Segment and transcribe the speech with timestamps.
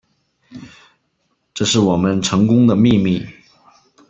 [1.53, 3.23] 这是我们成功的秘密